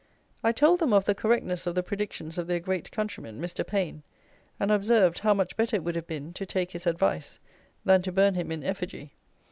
I 0.43 0.51
told 0.51 0.79
them 0.79 0.93
of 0.93 1.05
the 1.05 1.13
correctness 1.13 1.67
of 1.67 1.75
the 1.75 1.83
predictions 1.83 2.39
of 2.39 2.47
their 2.47 2.59
great 2.59 2.89
countryman, 2.89 3.39
Mr. 3.39 3.63
PAINE, 3.63 4.01
and 4.59 4.71
observed, 4.71 5.19
how 5.19 5.35
much 5.35 5.55
better 5.55 5.75
it 5.75 5.83
would 5.83 5.95
have 5.95 6.07
been, 6.07 6.33
to 6.33 6.45
take 6.47 6.71
his 6.71 6.87
advice, 6.87 7.39
than 7.85 8.01
to 8.01 8.11
burn 8.11 8.33
him 8.33 8.51
in 8.51 8.63
effigy. 8.63 9.13